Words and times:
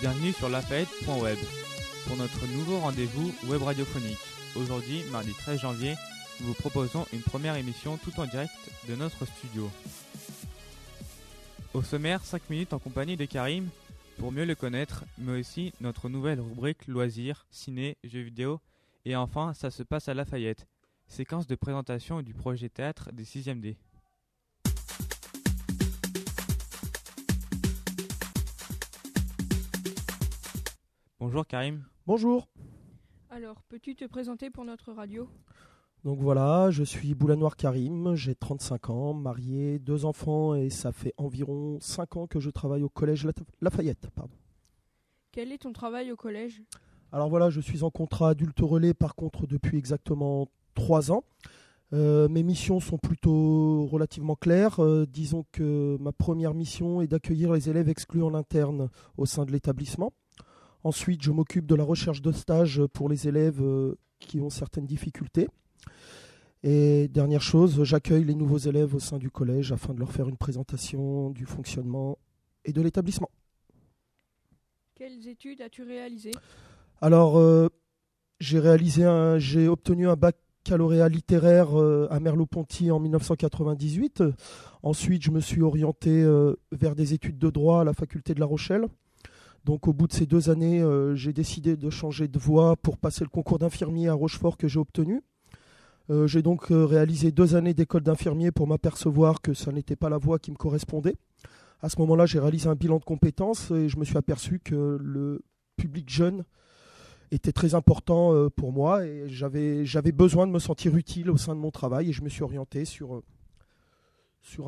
Bienvenue 0.00 0.32
sur 0.32 0.48
lafayette.web 0.48 1.36
pour 2.06 2.16
notre 2.16 2.46
nouveau 2.46 2.78
rendez-vous 2.78 3.34
web 3.48 3.62
radiophonique. 3.62 4.16
Aujourd'hui, 4.56 5.04
mardi 5.12 5.34
13 5.34 5.60
janvier, 5.60 5.94
nous 6.40 6.46
vous 6.46 6.54
proposons 6.54 7.04
une 7.12 7.20
première 7.20 7.56
émission 7.56 7.98
tout 7.98 8.18
en 8.18 8.24
direct 8.24 8.50
de 8.88 8.96
notre 8.96 9.26
studio. 9.26 9.70
Au 11.74 11.82
sommaire, 11.82 12.24
5 12.24 12.48
minutes 12.48 12.72
en 12.72 12.78
compagnie 12.78 13.18
de 13.18 13.26
Karim 13.26 13.68
pour 14.16 14.32
mieux 14.32 14.46
le 14.46 14.54
connaître, 14.54 15.04
mais 15.18 15.38
aussi 15.38 15.74
notre 15.82 16.08
nouvelle 16.08 16.40
rubrique 16.40 16.86
loisirs, 16.86 17.44
ciné, 17.50 17.98
jeux 18.02 18.22
vidéo, 18.22 18.58
et 19.04 19.16
enfin, 19.16 19.52
ça 19.52 19.70
se 19.70 19.82
passe 19.82 20.08
à 20.08 20.14
Lafayette, 20.14 20.66
séquence 21.08 21.46
de 21.46 21.56
présentation 21.56 22.22
du 22.22 22.32
projet 22.32 22.70
théâtre 22.70 23.10
des 23.12 23.24
6e 23.24 23.60
D. 23.60 23.76
Bonjour 31.20 31.46
Karim. 31.46 31.84
Bonjour. 32.06 32.48
Alors, 33.28 33.60
peux-tu 33.68 33.94
te 33.94 34.06
présenter 34.06 34.48
pour 34.48 34.64
notre 34.64 34.90
radio? 34.90 35.28
Donc 36.02 36.18
voilà, 36.18 36.70
je 36.70 36.82
suis 36.82 37.14
Boulanoir 37.14 37.56
Karim, 37.56 38.14
j'ai 38.14 38.34
35 38.34 38.88
ans, 38.88 39.12
marié, 39.12 39.78
deux 39.78 40.06
enfants 40.06 40.54
et 40.54 40.70
ça 40.70 40.92
fait 40.92 41.12
environ 41.18 41.76
5 41.82 42.16
ans 42.16 42.26
que 42.26 42.40
je 42.40 42.48
travaille 42.48 42.82
au 42.82 42.88
collège 42.88 43.28
Lafayette. 43.60 44.08
Pardon. 44.14 44.32
Quel 45.30 45.52
est 45.52 45.58
ton 45.58 45.74
travail 45.74 46.10
au 46.10 46.16
collège? 46.16 46.62
Alors 47.12 47.28
voilà, 47.28 47.50
je 47.50 47.60
suis 47.60 47.82
en 47.82 47.90
contrat 47.90 48.30
adulte 48.30 48.60
relais 48.60 48.94
par 48.94 49.14
contre 49.14 49.46
depuis 49.46 49.76
exactement 49.76 50.48
3 50.72 51.12
ans. 51.12 51.24
Euh, 51.92 52.28
mes 52.28 52.42
missions 52.42 52.80
sont 52.80 52.96
plutôt 52.96 53.84
relativement 53.84 54.36
claires. 54.36 54.82
Euh, 54.82 55.04
disons 55.04 55.44
que 55.52 55.98
ma 56.00 56.12
première 56.12 56.54
mission 56.54 57.02
est 57.02 57.08
d'accueillir 57.08 57.52
les 57.52 57.68
élèves 57.68 57.90
exclus 57.90 58.22
en 58.22 58.32
interne 58.32 58.88
au 59.18 59.26
sein 59.26 59.44
de 59.44 59.52
l'établissement. 59.52 60.14
Ensuite, 60.82 61.22
je 61.22 61.30
m'occupe 61.30 61.66
de 61.66 61.74
la 61.74 61.84
recherche 61.84 62.22
de 62.22 62.32
stage 62.32 62.82
pour 62.94 63.08
les 63.08 63.28
élèves 63.28 63.60
euh, 63.62 63.98
qui 64.18 64.40
ont 64.40 64.48
certaines 64.48 64.86
difficultés. 64.86 65.48
Et 66.62 67.08
dernière 67.08 67.42
chose, 67.42 67.84
j'accueille 67.84 68.24
les 68.24 68.34
nouveaux 68.34 68.58
élèves 68.58 68.94
au 68.94 68.98
sein 68.98 69.18
du 69.18 69.30
collège 69.30 69.72
afin 69.72 69.94
de 69.94 69.98
leur 69.98 70.12
faire 70.12 70.28
une 70.28 70.36
présentation 70.36 71.30
du 71.30 71.44
fonctionnement 71.44 72.18
et 72.64 72.72
de 72.72 72.80
l'établissement. 72.80 73.30
Quelles 74.94 75.28
études 75.28 75.60
as-tu 75.62 75.82
réalisées? 75.82 76.34
Alors, 77.00 77.38
euh, 77.38 77.68
j'ai 78.40 78.58
réalisé 78.58 79.06
j'ai 79.38 79.68
obtenu 79.68 80.08
un 80.08 80.16
baccalauréat 80.16 81.08
littéraire 81.08 81.78
euh, 81.78 82.06
à 82.10 82.20
Merleau-Ponty 82.20 82.90
en 82.90 83.00
1998. 83.00 84.22
Ensuite, 84.82 85.22
je 85.22 85.30
me 85.30 85.40
suis 85.40 85.62
orienté 85.62 86.26
vers 86.72 86.94
des 86.94 87.12
études 87.12 87.38
de 87.38 87.50
droit 87.50 87.82
à 87.82 87.84
la 87.84 87.92
faculté 87.92 88.34
de 88.34 88.40
La 88.40 88.46
Rochelle. 88.46 88.86
Donc 89.64 89.88
au 89.88 89.92
bout 89.92 90.06
de 90.06 90.12
ces 90.12 90.26
deux 90.26 90.48
années, 90.48 90.80
euh, 90.80 91.14
j'ai 91.14 91.32
décidé 91.32 91.76
de 91.76 91.90
changer 91.90 92.28
de 92.28 92.38
voie 92.38 92.76
pour 92.76 92.96
passer 92.96 93.24
le 93.24 93.30
concours 93.30 93.58
d'infirmier 93.58 94.08
à 94.08 94.14
Rochefort 94.14 94.56
que 94.56 94.68
j'ai 94.68 94.78
obtenu. 94.78 95.22
Euh, 96.08 96.26
j'ai 96.26 96.42
donc 96.42 96.72
euh, 96.72 96.86
réalisé 96.86 97.30
deux 97.30 97.54
années 97.54 97.74
d'école 97.74 98.02
d'infirmier 98.02 98.50
pour 98.52 98.66
m'apercevoir 98.66 99.42
que 99.42 99.52
ça 99.52 99.70
n'était 99.70 99.96
pas 99.96 100.08
la 100.08 100.18
voie 100.18 100.38
qui 100.38 100.50
me 100.50 100.56
correspondait. 100.56 101.16
À 101.82 101.88
ce 101.88 101.98
moment-là, 102.00 102.26
j'ai 102.26 102.40
réalisé 102.40 102.68
un 102.68 102.74
bilan 102.74 102.98
de 102.98 103.04
compétences 103.04 103.70
et 103.70 103.88
je 103.88 103.98
me 103.98 104.04
suis 104.04 104.16
aperçu 104.16 104.60
que 104.60 104.98
le 105.00 105.42
public 105.76 106.08
jeune 106.10 106.44
était 107.30 107.52
très 107.52 107.74
important 107.74 108.50
pour 108.50 108.72
moi 108.72 109.06
et 109.06 109.28
j'avais, 109.28 110.12
besoin 110.12 110.46
de 110.46 110.52
me 110.52 110.58
sentir 110.58 110.96
utile 110.96 111.30
au 111.30 111.36
sein 111.36 111.54
de 111.54 111.60
mon 111.60 111.70
travail 111.70 112.10
et 112.10 112.12
je 112.12 112.22
me 112.22 112.28
suis 112.28 112.42
orienté 112.42 112.84
sur 112.84 113.22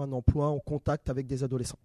un 0.00 0.12
emploi 0.12 0.48
en 0.48 0.58
contact 0.58 1.10
avec 1.10 1.26
des 1.26 1.44
adolescents. 1.44 1.78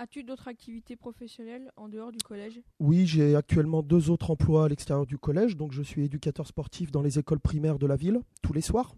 As-tu 0.00 0.22
d'autres 0.22 0.46
activités 0.46 0.94
professionnelles 0.94 1.72
en 1.76 1.88
dehors 1.88 2.12
du 2.12 2.18
collège? 2.18 2.60
Oui, 2.78 3.04
j'ai 3.04 3.34
actuellement 3.34 3.82
deux 3.82 4.10
autres 4.10 4.30
emplois 4.30 4.66
à 4.66 4.68
l'extérieur 4.68 5.06
du 5.06 5.18
collège. 5.18 5.56
Donc, 5.56 5.72
je 5.72 5.82
suis 5.82 6.04
éducateur 6.04 6.46
sportif 6.46 6.92
dans 6.92 7.02
les 7.02 7.18
écoles 7.18 7.40
primaires 7.40 7.80
de 7.80 7.86
la 7.88 7.96
ville 7.96 8.20
tous 8.40 8.52
les 8.52 8.60
soirs. 8.60 8.94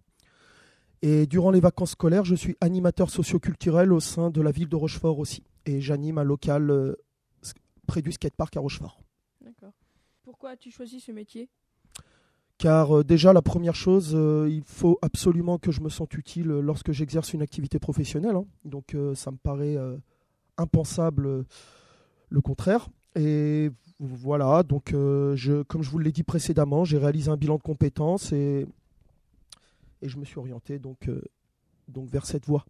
Et 1.01 1.27
durant 1.27 1.53
les 1.53 1.61
vacances 1.61 1.93
scolaires, 1.93 2.27
je 2.27 2.35
suis 2.35 2.55
animateur 2.61 3.09
socioculturel 3.09 3.95
au 3.95 4.01
sein 4.01 4.29
de 4.29 4.43
la 4.43 4.51
ville 4.51 4.69
de 4.69 4.77
Rochefort 4.77 5.19
aussi. 5.19 5.43
Et 5.65 5.81
j'anime 5.81 6.19
un 6.19 6.23
local 6.23 6.71
euh, 6.71 6.95
près 7.87 8.03
du 8.03 8.13
skatepark 8.13 8.55
à 8.59 8.61
Rochefort. 8.61 9.01
D'accord. 9.41 9.73
Pourquoi 10.23 10.51
as-tu 10.51 10.71
choisi 10.71 11.01
ce 11.01 11.13
métier? 11.13 11.49
Car 12.59 12.99
euh, 12.99 13.05
déjà 13.05 13.33
la 13.33 13.41
première 13.41 13.75
chose, 13.75 14.13
euh, 14.15 14.51
il 14.51 14.65
faut 14.65 14.99
absolument 15.01 15.57
que 15.57 15.73
je 15.73 15.81
me 15.81 15.89
sente 15.89 16.13
utile 16.13 16.49
lorsque 16.49 16.93
j'exerce 16.93 17.33
une 17.33 17.41
activité 17.41 17.79
professionnelle. 17.79 18.37
Hein. 18.37 18.45
Donc 18.67 18.95
ça 19.15 19.31
me 19.31 19.39
paraît 19.39 19.79
impensable 20.61 21.27
euh, 21.27 21.43
le 22.29 22.41
contraire. 22.41 22.89
Et 23.17 23.71
voilà, 23.99 24.63
donc 24.63 24.93
euh, 24.93 25.35
je, 25.37 25.63
comme 25.63 25.83
je 25.83 25.91
vous 25.91 25.99
l'ai 25.99 26.13
dit 26.13 26.23
précédemment, 26.23 26.85
j'ai 26.85 26.99
réalisé 26.99 27.31
un 27.31 27.37
bilan 27.37 27.57
de 27.57 27.63
compétences 27.63 28.33
et, 28.33 28.67
et 30.03 30.09
je 30.09 30.17
me 30.19 30.25
suis 30.25 30.39
orienté 30.39 30.79
donc, 30.79 31.09
euh, 31.09 31.23
donc 31.89 32.09
vers 32.09 32.27
cette 32.27 32.47
voie. 32.47 32.65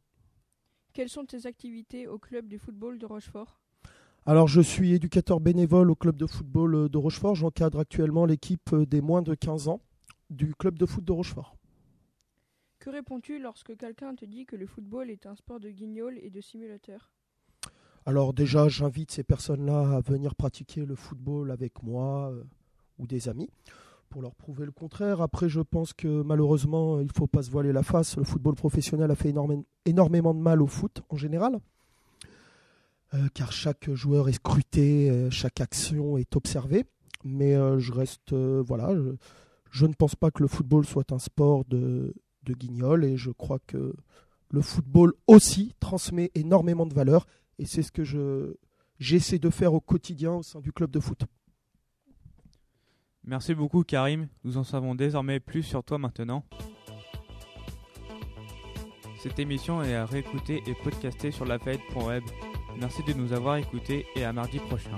Quelles 0.93 1.09
sont 1.09 1.25
tes 1.25 1.47
activités 1.47 2.09
au 2.09 2.19
club 2.19 2.49
du 2.49 2.59
football 2.59 2.99
de 2.99 3.07
Rochefort? 3.07 3.61
Alors 4.27 4.49
je 4.49 4.61
suis 4.61 4.93
éducateur 4.93 5.41
bénévole 5.41 5.91
au 5.91 5.95
club 5.95 6.17
de 6.17 6.27
football 6.27 6.89
de 6.89 6.99
Rochefort. 6.99 7.35
J'encadre 7.35 7.79
actuellement 7.79 8.27
l'équipe 8.27 8.75
des 8.75 9.01
moins 9.01 9.23
de 9.23 9.35
15 9.35 9.69
ans 9.69 9.81
du 10.31 10.55
club 10.55 10.79
de 10.79 10.87
foot 10.87 11.05
de 11.05 11.13
Rochefort. 11.13 11.57
Que 12.81 12.89
réponds-tu 12.89 13.39
lorsque 13.39 13.77
quelqu'un 13.77 14.15
te 14.15 14.25
dit 14.25 14.47
que 14.47 14.57
le 14.57 14.67
football 14.67 15.11
est 15.11 15.27
un 15.27 15.37
sport 15.37 15.61
de 15.61 15.69
guignol 15.71 16.19
et 16.23 16.31
de 16.31 16.41
simulateur? 16.41 17.13
Alors 18.07 18.33
déjà, 18.33 18.69
j'invite 18.69 19.11
ces 19.11 19.23
personnes-là 19.23 19.97
à 19.97 20.01
venir 20.01 20.35
pratiquer 20.35 20.85
le 20.85 20.95
football 20.95 21.51
avec 21.51 21.83
moi 21.83 22.31
euh, 22.33 22.43
ou 22.99 23.07
des 23.07 23.29
amis 23.29 23.51
pour 24.09 24.23
leur 24.23 24.35
prouver 24.35 24.65
le 24.65 24.73
contraire. 24.73 25.21
Après, 25.21 25.49
je 25.49 25.61
pense 25.61 25.93
que 25.93 26.23
malheureusement, 26.23 26.99
il 26.99 27.07
ne 27.07 27.13
faut 27.15 27.27
pas 27.27 27.43
se 27.43 27.51
voiler 27.51 27.73
la 27.73 27.83
face. 27.83 28.17
Le 28.17 28.25
football 28.25 28.55
professionnel 28.55 29.11
a 29.11 29.15
fait 29.15 29.33
énormément 29.85 30.35
de 30.35 30.41
mal 30.41 30.63
au 30.63 30.67
foot 30.67 31.03
en 31.11 31.17
général. 31.17 31.61
Euh, 33.15 33.29
car 33.35 33.53
chaque 33.53 33.91
joueur 33.93 34.29
est 34.29 34.35
scruté, 34.35 35.11
euh, 35.11 35.31
chaque 35.31 35.61
action 35.61 36.17
est 36.17 36.35
observée. 36.35 36.87
Mais 37.23 37.55
je 37.79 37.93
reste, 37.93 38.33
voilà, 38.33 38.95
je, 39.71 39.85
ne 39.85 39.93
pense 39.93 40.15
pas 40.15 40.31
que 40.31 40.43
le 40.43 40.49
football 40.49 40.87
soit 40.87 41.13
un 41.13 41.19
sport 41.19 41.67
de, 41.67 42.15
de 42.45 42.55
guignol 42.55 43.05
et 43.05 43.19
je 43.19 43.31
crois 43.31 43.59
que 43.67 43.95
le 44.49 44.63
football 44.63 45.13
aussi 45.27 45.75
transmet 45.81 46.31
énormément 46.35 46.87
de 46.87 46.95
valeurs 46.95 47.27
et 47.61 47.67
c'est 47.67 47.83
ce 47.83 47.93
que 47.93 48.05
je, 48.05 48.55
j'essaie 48.99 49.39
de 49.39 49.51
faire 49.51 49.75
au 49.75 49.81
quotidien 49.81 50.33
au 50.33 50.43
sein 50.43 50.61
du 50.61 50.73
club 50.73 50.91
de 50.91 50.99
foot. 50.99 51.23
Merci 53.23 53.55
beaucoup 53.55 53.85
Karim, 53.85 54.29
nous 54.45 54.57
en 54.57 54.65
savons 54.65 54.95
désormais 54.95 55.41
plus 55.41 55.63
sur 55.63 55.85
toi 55.85 55.99
maintenant. 55.99 56.43
Cette 59.19 59.39
émission 59.39 59.83
est 59.83 59.95
à 59.95 60.07
réécouter 60.07 60.63
et 60.67 60.75
podcaster 60.83 61.31
sur 61.31 61.45
lafayette.web. 61.45 62.25
Merci 62.79 63.03
de 63.03 63.13
nous 63.13 63.35
avoir 63.35 63.57
écoutés 63.57 64.07
et 64.17 64.25
à 64.25 64.33
mardi 64.33 64.59
prochain. 64.59 64.97